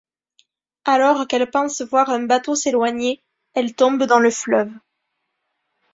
[0.83, 3.21] Alors qu’elle pense voir un bateau s’éloigner,
[3.53, 4.71] elle tombe dans le fleuve.